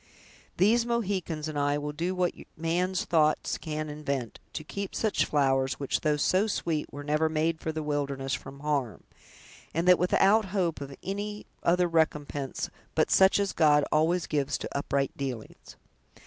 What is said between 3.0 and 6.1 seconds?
thoughts can invent, to keep such flowers, which,